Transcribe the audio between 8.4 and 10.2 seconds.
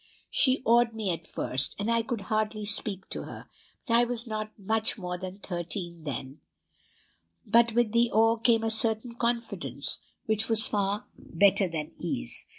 a certain confidence